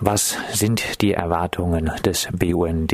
Was 0.00 0.38
sind 0.56 1.02
die 1.02 1.12
Erwartungen 1.12 1.90
des 2.04 2.28
BUND 2.32 2.92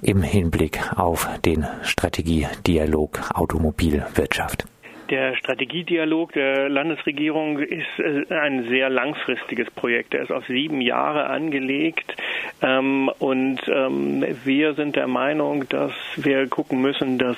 im 0.00 0.22
Hinblick 0.22 0.80
auf 0.96 1.28
den 1.44 1.66
Strategiedialog 1.82 3.20
Automobilwirtschaft? 3.34 4.64
Der 5.10 5.36
Strategiedialog 5.36 6.32
der 6.32 6.70
Landesregierung 6.70 7.58
ist 7.58 7.86
äh, 7.98 8.24
ein 8.34 8.68
sehr 8.68 8.88
langfristiges 8.88 9.70
Projekt. 9.70 10.14
Er 10.14 10.22
ist 10.22 10.32
auf 10.32 10.46
sieben 10.46 10.80
Jahre 10.80 11.26
angelegt. 11.26 12.16
Ähm, 12.62 13.10
und 13.18 13.60
ähm, 13.68 14.24
wir 14.44 14.74
sind 14.74 14.96
der 14.96 15.06
Meinung, 15.06 15.68
dass 15.68 15.92
wir 16.16 16.48
gucken 16.48 16.80
müssen, 16.80 17.18
dass 17.18 17.36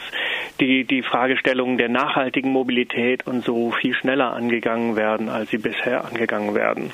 die, 0.60 0.84
die 0.84 1.02
Fragestellungen 1.02 1.76
der 1.76 1.88
nachhaltigen 1.88 2.52
Mobilität 2.52 3.26
und 3.26 3.44
so 3.44 3.72
viel 3.72 3.94
schneller 3.94 4.32
angegangen 4.32 4.96
werden, 4.96 5.28
als 5.28 5.50
sie 5.50 5.58
bisher 5.58 6.04
angegangen 6.04 6.54
werden. 6.54 6.92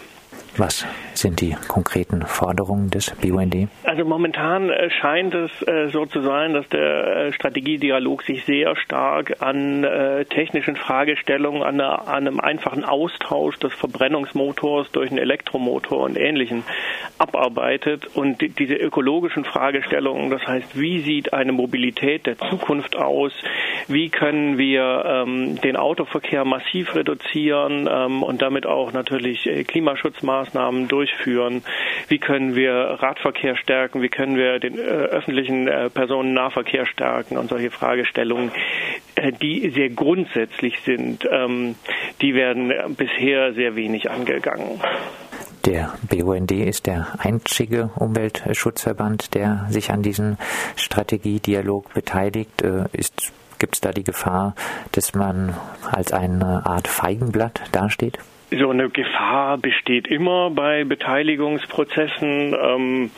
Was 0.56 0.86
sind 1.14 1.40
die 1.40 1.56
konkreten 1.66 2.22
Forderungen 2.22 2.88
des 2.88 3.10
BUND? 3.20 3.68
Also 3.82 4.04
momentan 4.04 4.70
äh, 4.70 4.88
scheint 4.88 5.34
es 5.34 5.50
äh, 5.66 5.88
so 5.88 6.06
zu 6.06 6.22
sein, 6.22 6.54
dass 6.54 6.68
der 6.68 7.26
äh, 7.26 7.32
Strategiedialog 7.32 8.22
sich 8.22 8.44
sehr 8.44 8.76
stark 8.76 9.42
an 9.42 9.86
technischen 10.30 10.76
Fragestellungen, 10.76 11.62
an, 11.62 11.80
einem 11.80 12.40
einfachen 12.40 12.84
Austausch 12.84 13.58
des 13.58 13.74
Verbrennungsmotors 13.74 14.90
durch 14.92 15.10
einen 15.10 15.18
Elektromotor 15.18 16.00
und 16.00 16.16
Ähnlichen 16.16 16.62
abarbeitet. 17.34 18.06
Und 18.14 18.40
diese 18.58 18.74
ökologischen 18.74 19.44
Fragestellungen, 19.44 20.30
das 20.30 20.46
heißt, 20.46 20.78
wie 20.78 21.00
sieht 21.00 21.32
eine 21.32 21.52
Mobilität 21.52 22.26
der 22.26 22.38
Zukunft 22.38 22.96
aus? 22.96 23.32
Wie 23.88 24.08
können 24.08 24.58
wir 24.58 25.04
ähm, 25.06 25.60
den 25.60 25.76
Autoverkehr 25.76 26.44
massiv 26.44 26.94
reduzieren 26.94 27.88
ähm, 27.90 28.22
und 28.22 28.40
damit 28.40 28.66
auch 28.66 28.92
natürlich 28.92 29.48
Klimaschutzmaßnahmen 29.66 30.44
Maßnahmen 30.44 30.88
durchführen? 30.88 31.62
Wie 32.08 32.18
können 32.18 32.54
wir 32.54 32.72
Radverkehr 32.72 33.56
stärken? 33.56 34.02
Wie 34.02 34.08
können 34.08 34.36
wir 34.36 34.58
den 34.58 34.78
äh, 34.78 34.82
öffentlichen 34.82 35.68
äh, 35.68 35.90
Personennahverkehr 35.90 36.86
stärken? 36.86 37.36
Und 37.36 37.48
solche 37.48 37.70
Fragestellungen, 37.70 38.50
äh, 39.16 39.32
die 39.32 39.70
sehr 39.70 39.90
grundsätzlich 39.90 40.78
sind, 40.84 41.26
ähm, 41.30 41.76
die 42.20 42.34
werden 42.34 42.72
bisher 42.96 43.52
sehr 43.54 43.76
wenig 43.76 44.10
angegangen. 44.10 44.80
Der 45.66 45.94
BUND 46.10 46.52
ist 46.52 46.86
der 46.86 47.06
einzige 47.18 47.90
Umweltschutzverband, 47.96 49.34
der 49.34 49.66
sich 49.70 49.90
an 49.90 50.02
diesem 50.02 50.36
Strategiedialog 50.76 51.94
beteiligt. 51.94 52.62
Äh, 52.62 52.84
ist 52.92 53.32
Gibt 53.58 53.76
es 53.76 53.80
da 53.80 53.92
die 53.92 54.04
Gefahr, 54.04 54.54
dass 54.92 55.14
man 55.14 55.54
als 55.90 56.12
eine 56.12 56.66
Art 56.66 56.88
Feigenblatt 56.88 57.62
dasteht? 57.72 58.18
So 58.50 58.70
eine 58.70 58.90
Gefahr 58.90 59.58
besteht 59.58 60.06
immer 60.06 60.50
bei 60.50 60.84
Beteiligungsprozessen. 60.84 62.54
Ähm, 62.60 63.10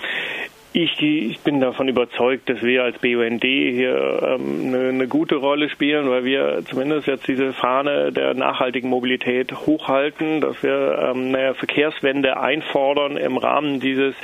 ich, 0.72 1.00
ich, 1.00 1.40
bin 1.40 1.60
davon 1.60 1.88
überzeugt, 1.88 2.50
dass 2.50 2.62
wir 2.62 2.84
als 2.84 2.98
BUND 2.98 3.42
hier 3.42 4.22
ähm, 4.22 4.66
eine, 4.66 4.88
eine, 4.88 5.08
gute 5.08 5.36
Rolle 5.36 5.70
spielen, 5.70 6.10
weil 6.10 6.24
wir 6.24 6.62
zumindest 6.68 7.06
jetzt 7.06 7.26
diese 7.28 7.52
Fahne 7.52 8.12
der 8.12 8.34
nachhaltigen 8.34 8.90
Mobilität 8.90 9.52
hochhalten, 9.52 10.40
dass 10.42 10.62
wir 10.62 10.98
ähm, 11.14 11.34
eine 11.34 11.54
Verkehrswende 11.54 12.38
einfordern 12.38 13.16
im 13.16 13.38
Rahmen 13.38 13.80
dieses 13.80 14.14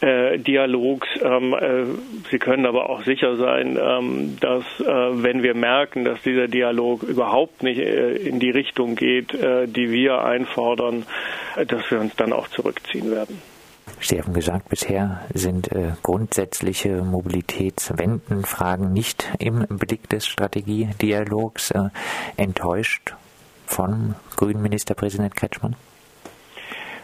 äh, 0.00 0.38
Dialogs. 0.38 1.08
Ähm, 1.22 1.54
äh, 1.54 1.84
Sie 2.30 2.38
können 2.38 2.66
aber 2.66 2.90
auch 2.90 3.02
sicher 3.04 3.36
sein, 3.36 3.78
ähm, 3.80 4.36
dass 4.40 4.64
äh, 4.80 4.84
wenn 4.84 5.42
wir 5.42 5.54
merken, 5.54 6.04
dass 6.04 6.20
dieser 6.22 6.48
Dialog 6.48 7.04
überhaupt 7.04 7.62
nicht 7.62 7.78
äh, 7.78 8.16
in 8.16 8.38
die 8.38 8.50
Richtung 8.50 8.96
geht, 8.96 9.32
äh, 9.32 9.66
die 9.66 9.90
wir 9.90 10.22
einfordern, 10.22 11.06
dass 11.66 11.90
wir 11.90 12.00
uns 12.00 12.14
dann 12.16 12.32
auch 12.32 12.48
zurückziehen 12.48 13.10
werden. 13.10 13.40
Sie 14.00 14.20
haben 14.20 14.34
gesagt, 14.34 14.68
bisher 14.68 15.22
sind 15.32 15.72
äh, 15.72 15.92
grundsätzliche 16.02 17.02
Mobilitätswendenfragen 17.02 18.92
nicht 18.92 19.28
im 19.38 19.66
Blick 19.68 20.08
des 20.08 20.26
Strategiedialogs 20.26 21.70
äh, 21.70 21.88
enttäuscht 22.36 23.14
von 23.66 24.14
grünen 24.36 24.62
Ministerpräsident 24.62 25.34
Kretschmann? 25.34 25.76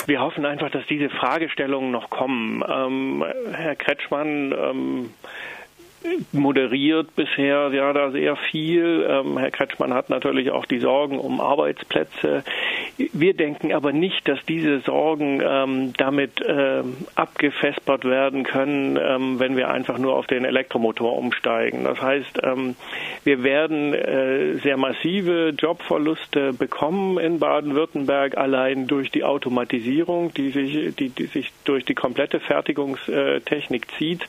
Wir 0.06 0.20
hoffen 0.20 0.44
einfach, 0.44 0.70
dass 0.70 0.86
diese 0.86 1.10
Fragestellungen 1.10 1.91
noch 1.91 2.10
kommen. 2.10 2.62
Ähm, 2.69 3.25
Herr 3.52 3.76
Kretschmann 3.76 4.52
ähm, 4.52 5.10
moderiert 6.32 7.14
bisher 7.14 7.70
ja 7.72 7.92
da 7.92 8.10
sehr 8.10 8.36
viel. 8.36 9.06
Ähm, 9.08 9.38
Herr 9.38 9.50
Kretschmann 9.50 9.94
hat 9.94 10.10
natürlich 10.10 10.50
auch 10.50 10.66
die 10.66 10.81
Sorgen 10.81 11.19
um 11.19 11.41
Arbeitsplätze. 11.41 12.42
Wir 12.97 13.34
denken 13.34 13.72
aber 13.72 13.92
nicht, 13.92 14.28
dass 14.28 14.38
diese 14.47 14.80
Sorgen 14.80 15.41
ähm, 15.42 15.92
damit 15.97 16.41
äh, 16.41 16.82
abgefespert 17.14 18.04
werden 18.04 18.44
können, 18.44 18.98
ähm, 19.00 19.41
wenn 19.41 19.56
wir 19.56 19.70
einfach 19.70 19.98
nur 19.98 20.14
auf 20.14 20.26
den 20.26 20.44
Elektromotor 20.44 21.16
umsteigen. 21.16 21.84
Das 21.84 22.00
heißt, 22.00 22.41
ähm, 22.42 22.76
wir 23.25 23.42
werden 23.42 23.94
äh, 23.94 24.54
sehr 24.58 24.76
massive 24.76 25.54
Jobverluste 25.56 26.52
bekommen 26.52 27.19
in 27.19 27.38
Baden-Württemberg 27.38 28.36
allein 28.36 28.86
durch 28.86 29.10
die 29.10 29.25
Automatisierung, 29.25 30.34
die 30.34 30.50
sich, 30.50 30.94
die, 30.97 31.08
die 31.08 31.26
sich 31.26 31.52
durch 31.64 31.84
die 31.84 31.94
komplette 31.94 32.41
Fertigungstechnik 32.41 33.86
zieht. 33.98 34.26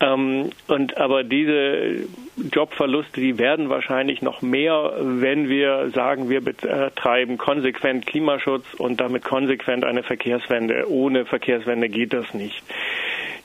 Ähm, 0.00 0.50
und 0.68 0.98
aber 0.98 1.24
diese 1.24 2.06
Jobverluste, 2.36 3.20
die 3.20 3.38
werden 3.38 3.68
wahrscheinlich 3.68 4.20
noch 4.20 4.42
mehr, 4.42 4.92
wenn 4.98 5.48
wir 5.48 5.90
sagen, 5.90 6.28
wir 6.28 6.40
betreiben 6.40 7.38
konsequent 7.38 8.06
Klimaschutz 8.06 8.74
und 8.74 9.00
damit 9.00 9.24
konsequent 9.24 9.84
eine 9.84 10.02
Verkehrswende. 10.02 10.90
Ohne 10.90 11.26
Verkehrswende 11.26 11.88
geht 11.88 12.12
das 12.12 12.34
nicht. 12.34 12.62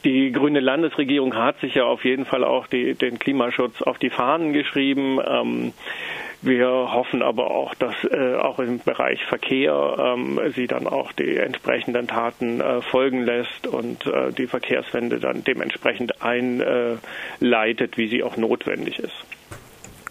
Die 0.05 0.31
grüne 0.31 0.61
Landesregierung 0.61 1.35
hat 1.35 1.59
sich 1.59 1.75
ja 1.75 1.83
auf 1.83 2.05
jeden 2.05 2.25
Fall 2.25 2.43
auch 2.43 2.67
die, 2.67 2.95
den 2.95 3.19
Klimaschutz 3.19 3.81
auf 3.81 3.97
die 3.97 4.09
Fahnen 4.09 4.53
geschrieben. 4.53 5.19
Ähm, 5.25 5.73
wir 6.41 6.67
hoffen 6.67 7.21
aber 7.21 7.51
auch, 7.51 7.75
dass 7.75 7.95
äh, 8.05 8.35
auch 8.35 8.59
im 8.59 8.79
Bereich 8.79 9.23
Verkehr 9.25 9.95
ähm, 9.99 10.39
sie 10.55 10.67
dann 10.67 10.87
auch 10.87 11.11
die 11.11 11.35
entsprechenden 11.35 12.07
Taten 12.07 12.61
äh, 12.61 12.81
folgen 12.81 13.23
lässt 13.23 13.67
und 13.67 14.05
äh, 14.05 14.31
die 14.31 14.47
Verkehrswende 14.47 15.19
dann 15.19 15.43
dementsprechend 15.43 16.21
einleitet, 16.21 17.97
wie 17.97 18.07
sie 18.07 18.23
auch 18.23 18.37
notwendig 18.37 18.99
ist. 18.99 19.25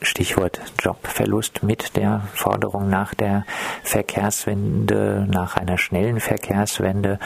Stichwort 0.03 0.61
Jobverlust 0.81 1.62
mit 1.62 1.97
der 1.97 2.28
Forderung 2.34 2.88
nach 2.88 3.15
der 3.15 3.44
Verkehrswende, 3.83 5.27
nach 5.28 5.56
einer 5.56 5.78
schnellen 5.78 6.21
Verkehrswende, 6.21 7.19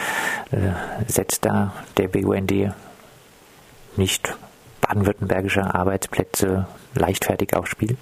äh, 0.53 0.57
setzt 1.07 1.45
da 1.45 1.75
der 1.99 2.09
BUND 2.09 2.73
nicht 3.97 4.37
baden-württembergische 4.81 5.75
Arbeitsplätze 5.75 6.67
leichtfertig 6.95 7.55
aufs 7.55 7.71
Spiel? 7.71 7.97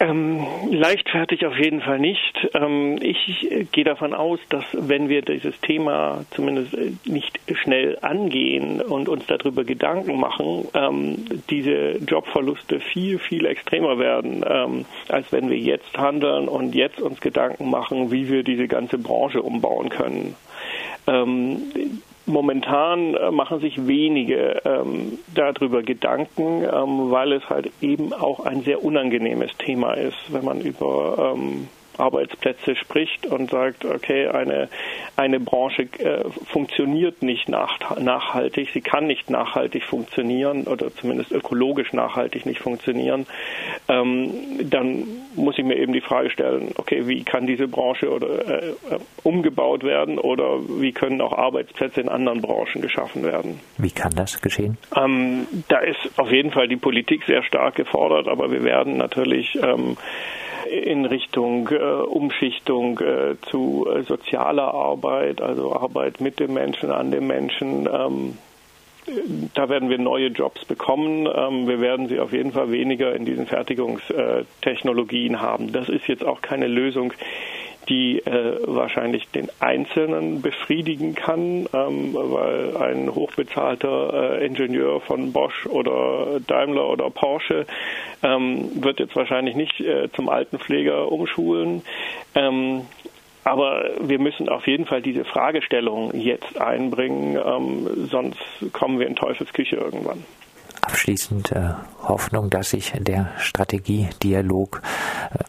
Ähm, 0.00 0.46
leichtfertig 0.70 1.44
auf 1.44 1.56
jeden 1.56 1.80
Fall 1.80 1.98
nicht. 1.98 2.48
Ähm, 2.54 2.98
ich 3.00 3.48
gehe 3.72 3.82
davon 3.82 4.14
aus, 4.14 4.38
dass 4.48 4.64
wenn 4.72 5.08
wir 5.08 5.22
dieses 5.22 5.60
Thema 5.60 6.24
zumindest 6.30 6.74
äh, 6.74 6.92
nicht 7.04 7.40
schnell 7.52 7.98
angehen 8.00 8.80
und 8.80 9.08
uns 9.08 9.26
darüber 9.26 9.64
Gedanken 9.64 10.20
machen, 10.20 10.68
ähm, 10.74 11.24
diese 11.50 11.98
Jobverluste 11.98 12.78
viel, 12.78 13.18
viel 13.18 13.44
extremer 13.44 13.98
werden, 13.98 14.44
ähm, 14.48 14.84
als 15.08 15.32
wenn 15.32 15.50
wir 15.50 15.58
jetzt 15.58 15.98
handeln 15.98 16.46
und 16.46 16.76
jetzt 16.76 17.00
uns 17.00 17.20
Gedanken 17.20 17.68
machen, 17.68 18.12
wie 18.12 18.28
wir 18.28 18.44
diese 18.44 18.68
ganze 18.68 18.98
Branche 18.98 19.42
umbauen 19.42 19.88
können. 19.88 20.36
Momentan 22.28 23.14
äh, 23.14 23.30
machen 23.30 23.60
sich 23.60 23.86
wenige 23.86 24.60
ähm, 24.64 25.18
darüber 25.34 25.82
Gedanken, 25.82 26.62
ähm, 26.62 27.10
weil 27.10 27.32
es 27.32 27.48
halt 27.48 27.72
eben 27.80 28.12
auch 28.12 28.40
ein 28.40 28.62
sehr 28.62 28.84
unangenehmes 28.84 29.50
Thema 29.56 29.94
ist, 29.94 30.16
wenn 30.28 30.44
man 30.44 30.60
über 30.60 31.34
ähm, 31.34 31.68
Arbeitsplätze 31.98 32.76
spricht 32.76 33.26
und 33.26 33.50
sagt, 33.50 33.84
okay, 33.84 34.28
eine, 34.28 34.68
eine 35.16 35.40
Branche 35.40 35.82
äh, 35.98 36.24
funktioniert 36.46 37.22
nicht 37.22 37.48
nach, 37.48 37.98
nachhaltig, 37.98 38.70
sie 38.72 38.80
kann 38.80 39.06
nicht 39.06 39.30
nachhaltig 39.30 39.84
funktionieren 39.84 40.64
oder 40.64 40.94
zumindest 40.94 41.32
ökologisch 41.32 41.92
nachhaltig 41.92 42.46
nicht 42.46 42.60
funktionieren, 42.60 43.26
ähm, 43.88 44.30
dann 44.70 45.04
muss 45.34 45.58
ich 45.58 45.64
mir 45.64 45.76
eben 45.76 45.92
die 45.92 46.00
Frage 46.00 46.30
stellen, 46.30 46.72
okay, 46.76 47.06
wie 47.06 47.24
kann 47.24 47.46
diese 47.46 47.68
Branche 47.68 48.10
oder 48.10 48.62
äh, 48.62 48.74
umgebaut 49.22 49.84
werden 49.84 50.18
oder 50.18 50.58
wie 50.80 50.92
können 50.92 51.20
auch 51.20 51.32
Arbeitsplätze 51.32 52.00
in 52.00 52.08
anderen 52.08 52.40
Branchen 52.40 52.82
geschaffen 52.82 53.22
werden? 53.22 53.60
Wie 53.78 53.90
kann 53.90 54.12
das 54.14 54.40
geschehen? 54.40 54.78
Ähm, 54.96 55.46
da 55.68 55.78
ist 55.78 56.18
auf 56.18 56.30
jeden 56.30 56.50
Fall 56.50 56.68
die 56.68 56.76
Politik 56.76 57.24
sehr 57.26 57.42
stark 57.42 57.76
gefordert, 57.76 58.28
aber 58.28 58.50
wir 58.50 58.62
werden 58.64 58.96
natürlich 58.96 59.56
ähm, 59.62 59.96
in 60.68 61.04
Richtung 61.04 61.68
äh, 61.68 61.76
Umschichtung 61.78 62.98
äh, 63.00 63.36
zu 63.42 63.86
äh, 63.88 64.02
sozialer 64.02 64.74
Arbeit, 64.74 65.40
also 65.40 65.74
Arbeit 65.74 66.20
mit 66.20 66.38
dem 66.40 66.54
Menschen, 66.54 66.90
an 66.90 67.10
dem 67.10 67.26
Menschen. 67.26 67.88
Ähm, 67.92 68.38
da 69.54 69.68
werden 69.68 69.88
wir 69.88 69.98
neue 69.98 70.28
Jobs 70.28 70.64
bekommen. 70.64 71.26
Ähm, 71.26 71.66
wir 71.66 71.80
werden 71.80 72.08
sie 72.08 72.20
auf 72.20 72.32
jeden 72.32 72.52
Fall 72.52 72.70
weniger 72.70 73.14
in 73.14 73.24
diesen 73.24 73.46
Fertigungstechnologien 73.46 75.40
haben. 75.40 75.72
Das 75.72 75.88
ist 75.88 76.06
jetzt 76.08 76.24
auch 76.24 76.42
keine 76.42 76.66
Lösung, 76.66 77.12
die 77.88 78.18
äh, 78.18 78.58
wahrscheinlich 78.66 79.28
den 79.30 79.48
Einzelnen 79.60 80.42
befriedigen 80.42 81.14
kann, 81.14 81.66
ähm, 81.72 82.14
weil 82.14 82.76
ein 82.76 83.14
hochbezahlter 83.14 84.40
äh, 84.40 84.46
Ingenieur 84.46 85.00
von 85.00 85.32
Bosch 85.32 85.66
oder 85.66 86.40
Daimler 86.46 86.88
oder 86.88 87.10
Porsche 87.10 87.66
ähm, 88.22 88.82
wird 88.82 89.00
jetzt 89.00 89.16
wahrscheinlich 89.16 89.56
nicht 89.56 89.80
äh, 89.80 90.10
zum 90.12 90.28
Altenpfleger 90.28 91.10
umschulen. 91.10 91.82
Ähm, 92.34 92.82
aber 93.44 93.90
wir 94.00 94.18
müssen 94.18 94.48
auf 94.48 94.66
jeden 94.66 94.84
Fall 94.84 95.00
diese 95.00 95.24
Fragestellung 95.24 96.14
jetzt 96.14 96.60
einbringen, 96.60 97.38
ähm, 97.42 98.08
sonst 98.10 98.38
kommen 98.72 98.98
wir 98.98 99.06
in 99.06 99.16
Teufelsküche 99.16 99.76
irgendwann. 99.76 100.24
Abschließend 100.82 101.52
äh, 101.52 101.70
Hoffnung, 102.02 102.50
dass 102.50 102.70
sich 102.70 102.92
der 102.98 103.32
Strategiedialog 103.38 104.82
äh, 105.32 105.44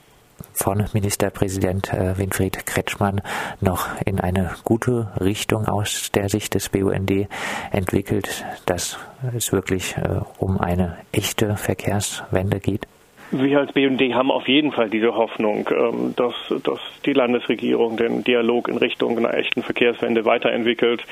von 0.54 0.86
Ministerpräsident 0.94 1.94
äh, 1.94 2.18
Winfried 2.18 2.66
Kretschmann 2.66 3.22
noch 3.62 3.88
in 4.06 4.20
eine 4.20 4.52
gute 4.64 5.12
Richtung 5.20 5.68
aus 5.68 6.12
der 6.12 6.30
Sicht 6.30 6.56
des 6.56 6.70
BUND 6.70 7.28
entwickelt, 7.72 8.46
dass 8.66 8.98
es 9.36 9.52
wirklich 9.52 9.96
äh, 9.98 10.22
um 10.38 10.60
eine 10.60 10.98
echte 11.12 11.56
Verkehrswende 11.58 12.60
geht? 12.60 12.88
Wir 13.32 13.60
als 13.60 13.72
BUND 13.74 14.02
haben 14.16 14.32
auf 14.32 14.48
jeden 14.48 14.72
Fall 14.72 14.90
diese 14.90 15.14
Hoffnung, 15.14 15.70
ähm, 15.70 16.14
dass, 16.16 16.34
dass 16.64 16.80
die 17.06 17.14
Landesregierung 17.14 17.96
den 17.96 18.24
Dialog 18.24 18.68
in 18.68 18.78
Richtung 18.78 19.18
einer 19.18 19.36
echten 19.36 19.62
Verkehrswende 19.62 20.26
weiterentwickelt. 20.26 21.04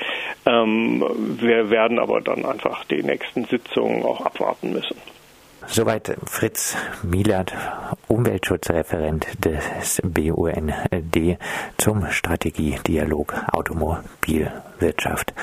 Ähm, 0.44 1.04
wir 1.40 1.70
werden 1.70 2.00
aber 2.00 2.20
dann 2.20 2.44
einfach 2.44 2.84
die 2.86 3.04
nächsten 3.04 3.44
Sitzungen 3.44 4.02
auch 4.02 4.20
abwarten 4.20 4.72
müssen. 4.72 4.96
Soweit 5.66 6.16
Fritz 6.24 6.76
Mielert, 7.02 7.52
Umweltschutzreferent 8.06 9.26
des 9.44 10.00
BUND 10.02 10.72
zum 11.76 12.10
Strategiedialog 12.10 13.34
Automobilwirtschaft. 13.52 15.34